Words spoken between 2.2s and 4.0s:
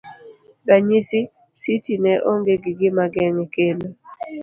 onge gi gimageng'e kendo